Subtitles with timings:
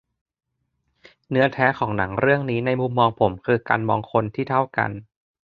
[1.29, 4.91] เนื้อแท้ของหนังเรื่องนี้ในมุมมองผมคือการมองคนที่เท่ากัน